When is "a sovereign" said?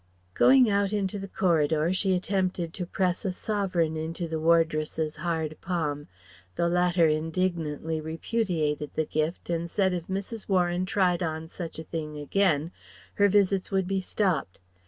3.23-3.95